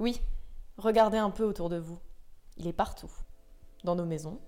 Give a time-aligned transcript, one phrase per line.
[0.00, 0.22] Oui,
[0.78, 1.98] regardez un peu autour de vous.
[2.56, 3.10] Il est partout.
[3.84, 4.38] Dans nos maisons,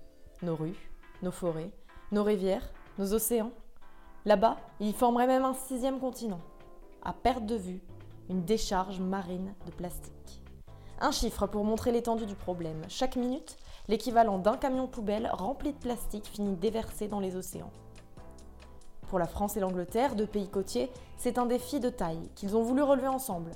[0.41, 0.89] nos rues,
[1.21, 1.69] nos forêts,
[2.11, 3.51] nos rivières, nos océans.
[4.25, 6.41] Là-bas, il formerait même un sixième continent.
[7.03, 7.83] À perte de vue,
[8.31, 10.41] une décharge marine de plastique.
[10.99, 12.81] Un chiffre pour montrer l'étendue du problème.
[12.89, 13.55] Chaque minute,
[13.87, 17.71] l'équivalent d'un camion poubelle rempli de plastique finit déversé dans les océans.
[19.07, 22.63] Pour la France et l'Angleterre, deux pays côtiers, c'est un défi de taille qu'ils ont
[22.63, 23.51] voulu relever ensemble.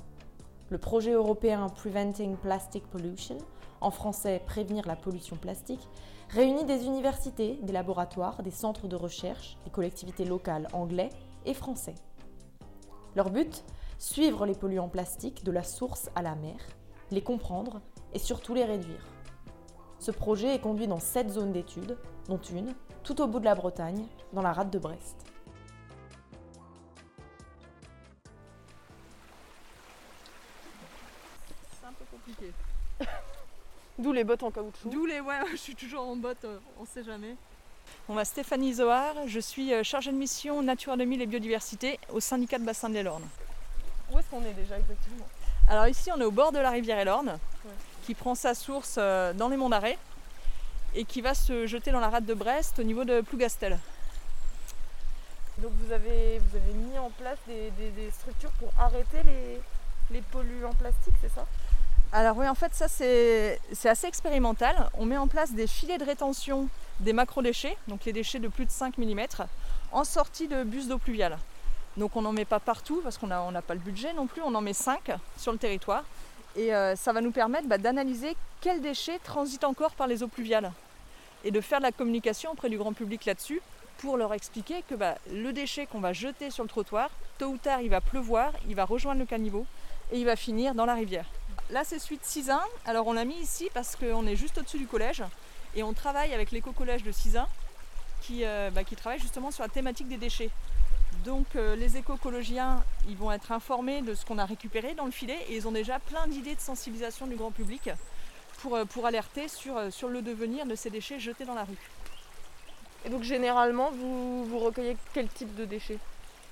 [0.70, 3.38] Le projet européen Preventing Plastic Pollution,
[3.80, 5.88] en français Prévenir la pollution plastique,
[6.30, 11.07] réunit des universités, des laboratoires, des centres de recherche, des collectivités locales anglais
[11.45, 11.95] et français.
[13.16, 13.63] Leur but
[13.98, 16.59] Suivre les polluants plastiques de la source à la mer,
[17.12, 17.81] les comprendre
[18.13, 19.07] et surtout les réduire.
[19.99, 23.55] Ce projet est conduit dans sept zones d'études, dont une, tout au bout de la
[23.55, 25.15] Bretagne, dans la rade de Brest.
[33.99, 34.90] D'où les bottes en caoutchouc.
[34.90, 35.20] D'où les.
[35.21, 37.35] Ouais, je suis toujours en botte, euh, on sait jamais.
[38.09, 42.20] On va Stéphanie Zohar, je suis euh, chargée de mission Nature 2000 et biodiversité au
[42.20, 43.23] syndicat de bassin de l'Orne.
[44.12, 45.26] Où est-ce qu'on est déjà exactement?
[45.70, 47.39] Alors ici, on est au bord de la rivière Elorne,
[48.05, 49.98] qui prend sa source euh, dans les monts d'Arrée
[50.95, 53.77] et qui va se jeter dans la rade de Brest au niveau de Plougastel.
[55.57, 59.59] Donc vous avez, vous avez mis en place des, des- des structures pour arrêter les,
[60.11, 61.45] les polluants plastiques, c'est ça?
[62.18, 64.90] Alors oui, en fait, ça c'est assez expérimental.
[64.97, 66.68] On met en place des filets de rétention
[67.00, 69.28] des macro-déchets, donc les déchets de plus de 5 mm,
[69.91, 71.38] en sortie de bus d'eau pluviale.
[71.95, 74.25] Donc on n'en met pas partout parce qu'on n'a on n'a pas le budget non
[74.25, 76.06] plus, on en met 5 sur le territoire.
[76.56, 80.28] Et euh, ça va nous permettre bah, d'analyser quels déchets transitent encore par les eaux
[80.28, 80.72] pluviales
[81.44, 83.62] et de faire de la communication auprès du grand public là-dessus
[84.00, 87.57] pour leur expliquer que bah, le déchet qu'on va jeter sur le trottoir, tôt ou
[87.57, 89.68] tard il va pleuvoir, il va rejoindre le caniveau
[90.12, 91.28] et il va finir dans la rivière.
[91.69, 92.50] Là c'est suite 6
[92.85, 95.22] alors on l'a mis ici parce qu'on est juste au-dessus du collège
[95.75, 97.38] et on travaille avec l'éco-collège de 6
[98.22, 100.50] qui, euh, bah, qui travaille justement sur la thématique des déchets.
[101.25, 105.11] Donc euh, les éco-collégiens, ils vont être informés de ce qu'on a récupéré dans le
[105.11, 107.89] filet et ils ont déjà plein d'idées de sensibilisation du grand public
[108.61, 111.89] pour, euh, pour alerter sur, sur le devenir de ces déchets jetés dans la rue.
[113.03, 115.99] Et donc généralement, vous, vous recueillez quel type de déchets?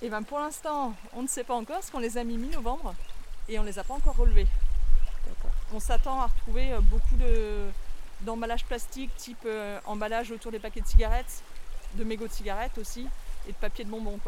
[0.02, 2.94] Et bien pour l'instant, on ne sait pas encore parce qu'on les a mis mi-novembre
[3.48, 4.46] et on ne les a pas encore relevés.
[5.74, 7.68] On s'attend à retrouver euh, beaucoup de-
[8.20, 11.42] d'emballages plastiques, type euh, emballage autour des paquets de cigarettes,
[11.94, 13.06] de mégots de cigarettes aussi,
[13.48, 14.18] et de papier de bonbons.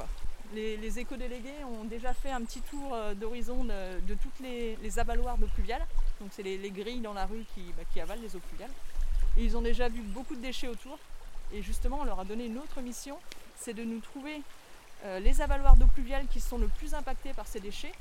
[0.54, 4.98] Les, éco-délégués ont déjà fait un petit tour euh, d'horizon de, de toutes les, les
[4.98, 5.84] avaloirs d'eau pluviale.
[6.20, 8.70] Donc c'est les, les grilles dans la rue qui, bah, avalent les eaux pluviales.
[9.36, 10.98] Ils ont déjà vu beaucoup de déchets autour.
[11.52, 13.16] Et justement, on leur a donné une autre mission,
[13.56, 14.42] c'est de nous trouver
[15.04, 17.92] euh, les avaloirs d'eau pluviale qui sont le plus impactés par ces déchets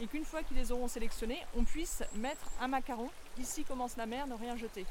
[0.00, 3.08] et qu'une fois qu'ils les auront sélectionnés, on puisse mettre un macaron.
[3.38, 4.84] Ici commence la mer, ne rien jeter.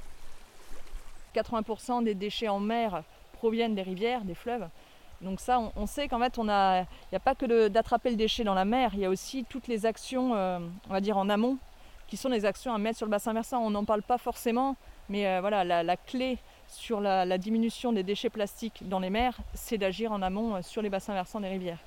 [1.35, 3.03] 80% des déchets en mer
[3.33, 4.67] proviennent des rivières, des fleuves.
[5.21, 8.55] Donc ça, on, sait qu'en fait, il n'y a pas que d'attraper le déchet dans
[8.55, 11.57] la mer, il y a aussi toutes les actions, euh, on va dire en amont,
[12.07, 13.61] qui sont des actions à mettre sur le bassin versant.
[13.61, 14.75] On n'en parle pas forcément,
[15.09, 19.37] mais euh, voilà, la, clé sur la, la diminution des déchets plastiques dans les mers,
[19.53, 21.79] c'est d'agir en amont euh, sur les bassins versants des rivières.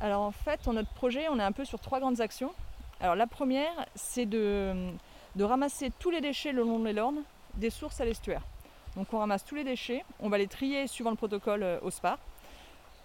[0.00, 2.52] Alors en fait, dans notre projet, on est un peu sur trois grandes actions.
[3.00, 4.74] Alors la première, c'est de,
[5.38, 7.22] ramasser tous les déchets le long de l'Orne,
[7.54, 8.42] des sources à l'estuaire.
[8.96, 12.18] Donc on ramasse tous les déchets, on va les trier suivant le protocole euh, OSPAR.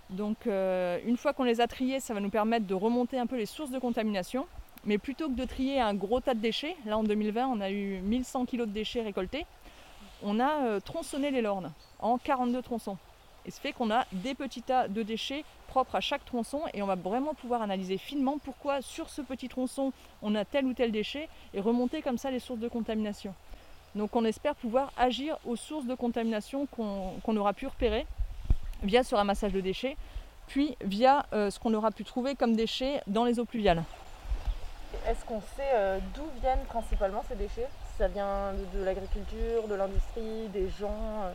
[0.10, 3.28] Donc euh, une fois qu'on les a triés, ça va nous permettre de remonter un
[3.28, 4.48] peu les sources de contamination.
[4.86, 7.72] Mais plutôt que de trier un gros tas de déchets, là en 2020 on a
[7.72, 9.46] eu 1100 kg de déchets récoltés,
[10.24, 12.98] on a euh, tronçonné les lornes en 42 tronçons.
[13.46, 16.82] Et ce fait qu'on a des petits tas de déchets propres à chaque tronçon et
[16.82, 20.74] on va vraiment pouvoir analyser finement pourquoi sur ce petit tronçon on a tel ou
[20.74, 23.36] tel déchet et remonter comme ça les sources de contamination.
[23.94, 28.08] Donc on espère pouvoir agir aux sources de contamination qu'on aura pu repérer
[28.84, 29.96] via ce ramassage de déchets,
[30.48, 33.84] puis via euh, ce qu'on aura pu trouver comme déchets dans les eaux pluviales.
[35.08, 37.68] Est-ce qu'on sait euh, d'où viennent principalement ces déchets?
[37.98, 41.32] Ça vient de, de l'agriculture, de l'industrie, des gens euh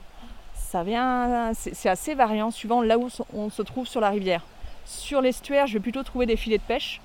[0.70, 4.44] Ça vient, c'est assez variant suivant là où on se trouve sur la rivière.
[4.87, 7.00] Sur l'estuaire, je vais plutôt trouver des filets de pêche.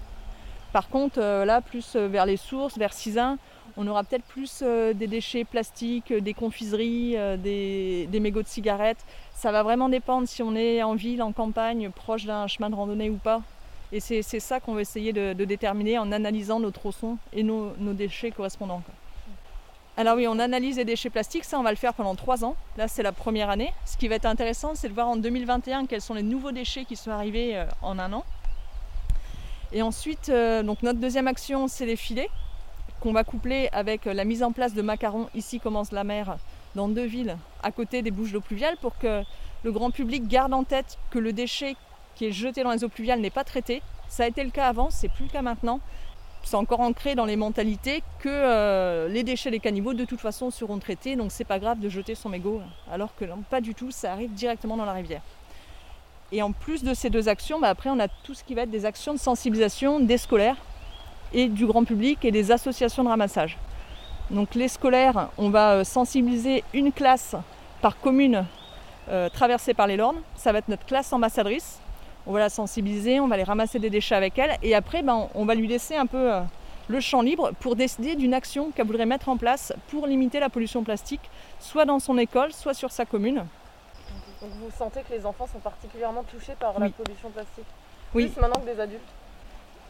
[0.72, 3.40] Par contre, euh, là, plus euh, vers les sources, vers Cisin,
[3.76, 9.04] on aura peut-être plus euh, des déchets plastiques, des confiseries, des, mégots de cigarettes.
[9.34, 12.76] Ça va vraiment dépendre si on est en ville, en campagne, proche d'un chemin de
[12.76, 13.42] randonnée ou pas.
[13.92, 18.30] Et c'est ça qu'on va essayer de, déterminer en analysant nos tronçons et nos, déchets
[18.30, 18.84] correspondants.
[19.98, 22.58] Alors oui, on analyse les déchets plastiques, ça on va le faire pendant trois ans.
[22.78, 23.72] Là c'est la première année.
[23.86, 26.84] Ce qui va être intéressant, c'est de voir en 2021 quels sont les nouveaux déchets
[26.84, 28.26] qui sont arrivés euh, en un an.
[29.72, 32.30] Et ensuite, euh, notre deuxième action, c'est les filets.
[33.00, 36.38] qu'on va coupler avec la mise en place de macarons Ici commence la mer
[36.76, 39.24] dans deux villes à côté des bouches d'eau pluviales pour que
[39.64, 41.78] le grand public garde en tête que le déchet
[42.16, 43.82] qui est jeté dans les eaux pluviales n'est pas traité.
[44.10, 45.80] Ça a été le cas avant, c'est plus le cas maintenant.
[46.46, 50.52] C'est encore ancré dans les mentalités que euh, les déchets des caniveaux de toute façon
[50.52, 52.62] seront traités, donc c'est pas grave de jeter son mégot,
[52.92, 55.22] alors que non, pas du tout, ça arrive directement dans la rivière.
[56.32, 58.62] Et en plus de ces deux actions, bah, après on a tout ce qui va
[58.62, 60.58] être des actions de sensibilisation des scolaires
[61.34, 63.58] et du grand public et des associations de ramassage.
[64.30, 67.36] Donc les scolaires, on va euh, sensibiliser une classe
[67.82, 68.46] par commune
[69.10, 70.22] euh, traversée par les Lornes.
[70.36, 71.80] Ça va être notre classe ambassadrice
[72.28, 75.28] on va la sensibiliser, on va aller ramasser des déchets avec elle, et après, ben,
[75.34, 76.42] on va lui laisser un peu euh,
[76.88, 80.50] le champ libre pour décider d'une action qu'elle voudrait mettre en place pour limiter la
[80.50, 81.30] pollution plastique,
[81.60, 83.46] soit dans son école, soit sur sa commune.
[84.42, 87.66] Donc vous sentez que les enfants sont particulièrement touchés par la pollution plastique
[88.14, 88.28] Oui.
[88.28, 89.02] Plus maintenant que des adultes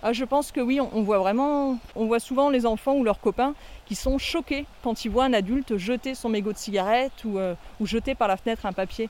[0.04, 3.20] ah, je pense que oui, on, voit vraiment, on voit souvent les enfants ou leurs
[3.20, 3.56] copains
[3.88, 7.56] qui sont choqués quand ils voient un adulte jeter son mégot de cigarette ou, euh,
[7.80, 9.10] ou jeter par la fenêtre un papier.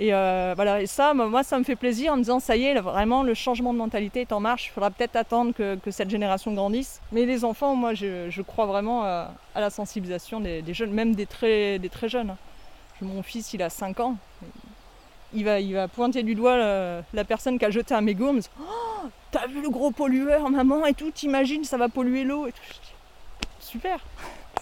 [0.00, 2.64] Et euh, voilà, et ça, moi, ça me fait plaisir en me disant, ça y
[2.64, 4.68] est, vraiment, le changement de mentalité est en marche.
[4.68, 7.02] Il faudra peut-être attendre que, cette génération grandisse.
[7.12, 11.78] Mais les enfants, moi, je, crois vraiment à, la sensibilisation des, jeunes, même des très,
[11.78, 12.34] des très jeunes.
[13.02, 14.16] Mon fils, il a 5 ans.
[15.34, 18.32] Il va, il va pointer du doigt la, personne qui a jeté un mégot.
[18.32, 22.24] Me dit, oh, t'as vu le gros pollueur, maman, et tout, t'imagines, ça va polluer
[22.24, 22.48] l'eau.
[23.58, 24.00] Super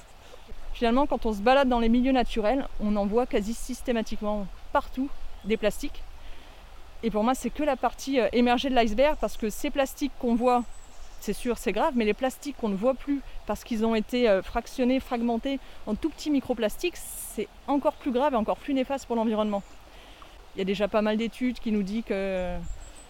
[0.75, 5.09] Finalement, quand on se balade dans les milieux naturels, on en voit quasi systématiquement partout
[5.45, 6.03] des plastiques.
[7.03, 10.13] Et pour moi, c'est que la partie euh, émergée de l'iceberg parce que ces plastiques
[10.19, 10.65] qu'on voit,
[11.21, 14.29] c'est sûr, c'est grave, mais les plastiques qu'on ne voit plus parce qu'ils ont été
[14.29, 19.07] euh, fractionnés, fragmentés en tout petits microplastiques, c'est encore plus grave et encore plus néfaste
[19.07, 19.63] pour l'environnement.
[20.55, 22.57] Il y a déjà pas mal d'études qui nous disent que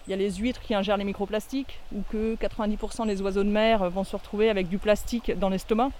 [0.07, 3.51] il y a les huîtres qui ingèrent les microplastiques ou que 90% des oiseaux de
[3.51, 5.91] mer vont se retrouver avec du plastique dans l'estomac.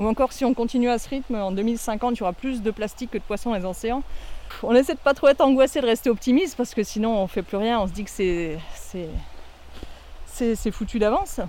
[0.00, 2.70] Ou encore si on continue à ce rythme, en 2050, il y aura plus de
[2.70, 4.02] plastique que de poissons dans les océans
[4.62, 7.42] on essaie de pas trop être angoissé, de rester optimiste parce que sinon on fait
[7.42, 8.58] plus rien, on se dit que c'est,
[10.26, 11.40] c'est, foutu d'avance.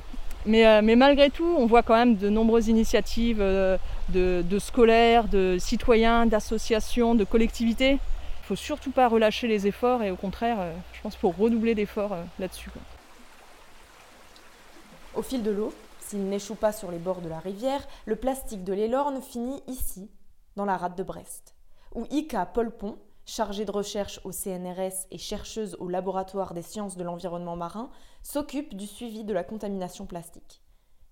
[0.45, 3.77] Mais, euh, mais, malgré tout, on voit quand même de nombreuses initiatives euh,
[4.09, 7.92] de, scolaires, de citoyens, d'associations, de collectivités.
[7.92, 7.94] Il
[8.44, 11.33] ne faut surtout pas relâcher les efforts et au contraire, euh, je pense qu'il faut
[11.36, 12.69] redoubler d'efforts là-dessus.
[15.15, 15.74] Au fil de l'eau,
[16.06, 20.10] s'il n'échoue pas sur les bords de la rivière, le plastique de l'Élorne finit ici,
[20.56, 21.56] dans la rade de Brest
[21.96, 27.04] où Ika Polpon, chargée de recherche au CNRS et chercheuse au laboratoire des sciences de
[27.04, 27.90] l'environnement marin,
[28.22, 30.62] s'occupe du suivi de la contamination plastique.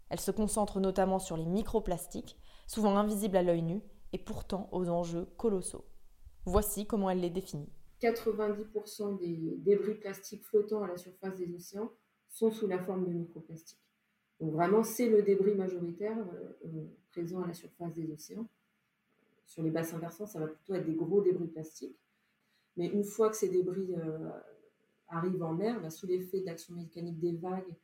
[0.10, 2.38] Elle se concentre notamment sur les microplastiques,
[2.68, 3.82] souvent invisibles à l'œil nu
[4.12, 5.86] et pourtant aux enjeux colossaux.
[6.46, 7.72] Voici comment elle les définit.
[8.02, 11.90] 90% des débris plastiques flottants à la surface des océans
[12.28, 13.83] sont sous la forme de microplastiques.
[14.40, 18.48] Donc vraiment, c'est le débris majoritaire euh, euh, présent à la surface des océans
[19.46, 22.00] sur les bassins versants, ça va plutôt être des gros débris plastiques.
[22.76, 24.30] Mais une fois que ces débris euh,
[25.08, 27.76] arrivent en mer, bah, sous l'effet de l'action mécanique des vagues,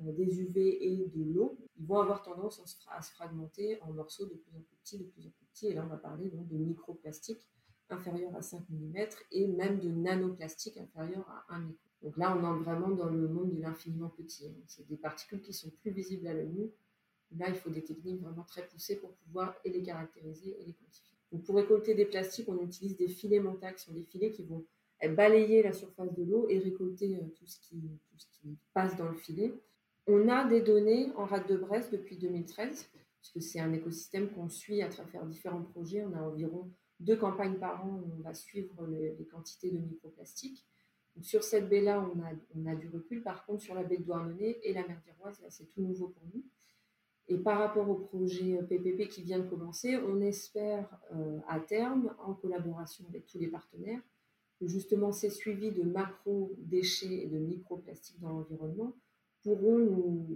[0.00, 2.60] des UV et de l'eau, ils vont avoir tendance
[2.90, 5.68] à se, fragmenter en morceaux de plus en plus petits, de plus en plus petits.
[5.68, 7.48] Et là, on va parler donc de microplastiques
[7.90, 8.96] inférieurs à 5 mm
[9.30, 11.93] et même de nanoplastiques inférieurs à 1 micron.
[12.04, 14.46] Donc là, on entre vraiment dans le monde de l'infiniment petit.
[14.46, 14.54] Hein.
[14.66, 16.70] C'est des particules qui sont plus visibles à l'œil nu,
[17.36, 21.16] Là, il faut des techniques vraiment très poussées pour pouvoir les caractériser et les quantifier.
[21.32, 24.44] Donc, pour récolter des plastiques, on utilise des filets montages, qui sont des filets qui
[24.44, 24.64] vont
[25.08, 27.82] balayer la surface de l'eau et récolter euh, tout ce qui
[28.72, 29.52] passe dans le filet.
[30.06, 32.88] On a des données en rade de Brest depuis 2013,
[33.20, 36.04] puisque c'est un écosystème qu'on suit à travers différents projets.
[36.04, 36.70] On a environ
[37.00, 40.66] deux campagnes par an où on va suivre les, quantités de microplastiques.
[41.20, 42.08] Sur cette baie-là,
[42.54, 43.22] on a, du recul.
[43.22, 46.22] Par contre, sur la baie de Douarnenez et la mer d'Iroise, c'est tout nouveau pour
[46.34, 46.42] nous.
[47.28, 52.14] Et par rapport au projet PPP qui vient de commencer, on espère euh, à terme,
[52.18, 54.00] en collaboration avec tous les partenaires,
[54.60, 58.94] que justement ces suivis de macro-déchets et de microplastiques dans l'environnement
[59.42, 60.26] pourront nous,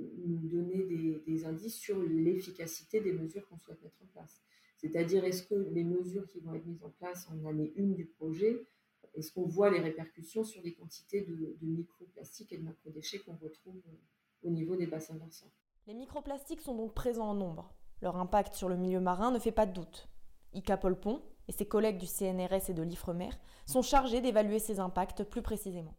[0.49, 0.85] donner
[1.27, 4.43] des, indices sur l'efficacité des mesures qu'on souhaite mettre en place.
[4.77, 8.05] C'est-à-dire, est-ce que les mesures qui vont être mises en place en année 1 du
[8.05, 8.67] projet,
[9.19, 13.37] est-ce qu'on voit les répercussions sur les quantités de, de microplastiques et de macro-déchets qu'on
[13.37, 13.83] retrouve
[14.43, 15.51] au niveau des bassins versants
[15.89, 17.73] les microplastiques sont donc présents en nombre.
[18.03, 20.07] Leur impact sur le milieu marin ne fait pas de doute.
[20.53, 23.31] Ika Polpon et ses collègues du CNRS et de l'IFREMER
[23.65, 25.97] sont chargés d'évaluer ces impacts plus précisément.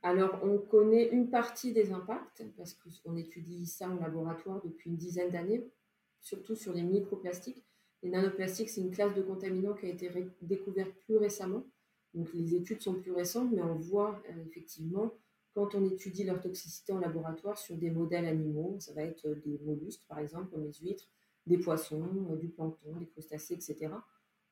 [0.00, 4.96] Alors, on connaît une partie des impacts, parce qu'on étudie ça en laboratoire depuis une
[4.96, 5.70] dizaine d'années,
[6.18, 7.62] surtout sur les microplastiques.
[8.02, 11.62] Les nanoplastiques, c'est une classe de contaminants qui a été découverte plus récemment.
[12.16, 15.12] Donc, les études sont plus récentes, mais on voit euh, effectivement
[15.56, 19.58] quand on étudie leur toxicité en laboratoire sur des modèles animaux, ça va être des
[19.64, 21.08] mollusques par exemple, comme les huîtres,
[21.46, 23.88] des poissons, du plancton, des crustacés, etc.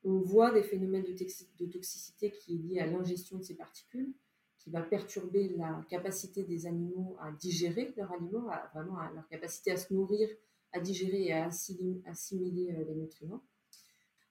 [0.03, 4.13] On voit des phénomènes de, toxicité qui est lié à l'ingestion de ces particules,
[4.57, 9.71] qui va perturber la capacité des animaux à digérer leur aliment, vraiment à leur capacité
[9.71, 10.27] à se nourrir,
[10.71, 13.43] à digérer et à assimiler euh, les nutriments.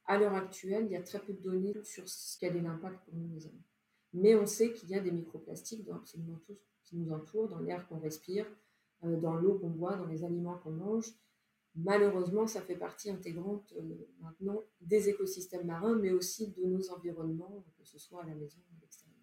[0.07, 3.05] À l'heure actuelle, il y a très peu de données sur ce quel est l'impact
[3.05, 3.63] pour nous les hommes.
[4.13, 7.49] Mais on sait qu'il y a des microplastiques dans absolument tout ce qui nous entoure,
[7.49, 8.47] dans l'air qu'on respire,
[9.05, 11.13] euh, dans l'eau qu'on boit, dans les aliments qu'on mange.
[11.75, 17.65] Malheureusement, ça fait partie intégrante euh, maintenant des écosystèmes marins, mais aussi de nos environnements,
[17.79, 19.19] que ce soit à la maison ou à l'extérieur.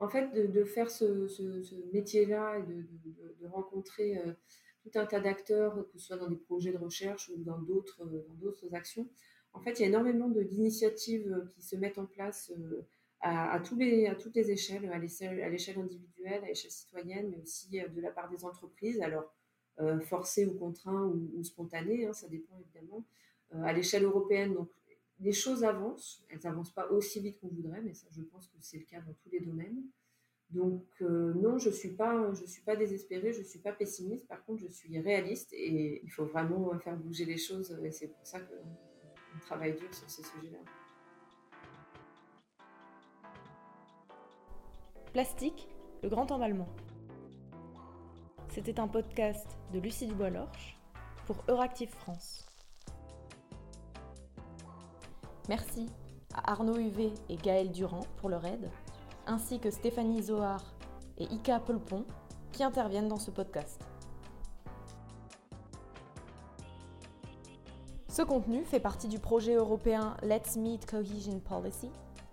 [0.00, 4.32] En fait, de, faire ce, métier-là et de, rencontrer euh,
[4.82, 8.72] tout un tas d'acteurs, que ce soit dans des projets de recherche ou dans d'autres
[8.72, 9.08] actions,
[9.52, 12.52] en fait, il y a énormément d'initiatives qui se mettent en place
[13.78, 18.00] les, à toutes les échelles, à l'échelle individuelle, à l'échelle citoyenne, mais aussi euh, de
[18.00, 19.32] la part des entreprises, alors
[19.80, 23.04] euh, forcées ou contraintes ou, spontanées, hein, ça dépend évidemment,
[23.54, 24.54] euh, à l'échelle européenne.
[24.54, 24.68] Donc
[25.20, 28.56] les choses avancent, elles n'avancent pas aussi vite qu'on voudrait, mais ça je pense que
[28.60, 29.82] c'est le cas dans tous les domaines.
[30.50, 34.42] Donc non, je ne suis, pas, suis pas désespérée, je ne suis pas pessimiste, par
[34.46, 38.26] contre je suis réaliste et il faut vraiment faire bouger les choses et c'est pour
[38.26, 38.40] ça
[39.32, 40.58] qu'on travaille dur sur ces sujets-là.
[45.12, 45.68] Plastique,
[46.02, 46.68] le grand emballement.
[48.50, 50.78] C'était un podcast de Lucie Dubois-Lorche
[51.26, 52.46] pour Euractiv France.
[55.48, 55.86] Merci
[56.34, 58.70] à Arnaud Huvet et Gaël Durand pour leur aide,
[59.26, 60.62] ainsi que Stéphanie Zohar
[61.16, 62.04] et Ika Pelpon
[62.52, 63.87] qui interviennent dans ce podcast.
[68.18, 71.88] Ce contenu fait partie du projet européen Let's Meet Cohesion Policy,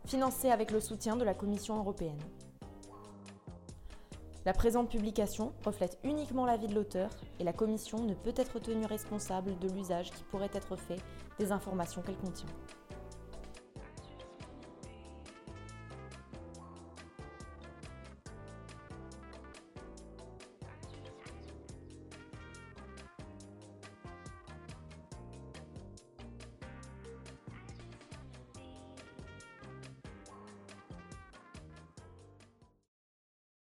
[0.07, 2.17] financé avec le soutien de la Commission européenne.
[4.47, 8.87] La présente publication reflète uniquement l'avis de l'auteur et la commission ne peut être tenue
[8.87, 10.99] responsable de l'usage qui pourrait être fait
[11.37, 12.49] des informations qu'elle contient.